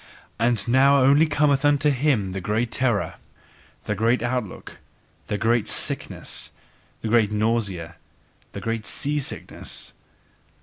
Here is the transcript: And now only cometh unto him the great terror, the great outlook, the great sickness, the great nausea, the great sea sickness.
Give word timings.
And 0.39 0.67
now 0.67 0.97
only 0.99 1.27
cometh 1.27 1.63
unto 1.63 1.91
him 1.91 2.31
the 2.31 2.41
great 2.41 2.71
terror, 2.71 3.17
the 3.83 3.93
great 3.93 4.23
outlook, 4.23 4.79
the 5.27 5.37
great 5.37 5.67
sickness, 5.67 6.49
the 7.03 7.07
great 7.07 7.31
nausea, 7.31 7.97
the 8.53 8.61
great 8.61 8.87
sea 8.87 9.19
sickness. 9.19 9.93